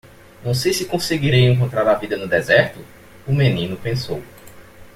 Não 0.43 0.55
sei 0.55 0.73
se 0.73 0.85
conseguirei 0.87 1.45
encontrar 1.47 1.87
a 1.87 1.93
vida 1.93 2.17
no 2.17 2.27
deserto? 2.27 2.83
o 3.27 3.31
menino 3.31 3.77
pensou. 3.77 4.19